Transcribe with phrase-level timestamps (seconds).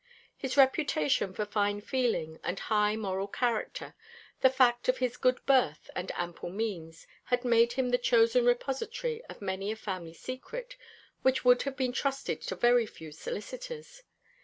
[0.35, 3.93] His reputation for fine feeling and high moral character,
[4.39, 9.23] the fact of his good birth and ample means, had made him the chosen repository
[9.25, 10.75] of many a family secret
[11.21, 14.01] which would have been trusted to very few solicitors.